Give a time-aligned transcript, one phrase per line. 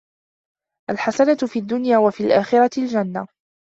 [0.89, 3.27] الْحَسَنَةُ فِي الدُّنْيَا وَفِي الْآخِرَةِ الْجَنَّةُ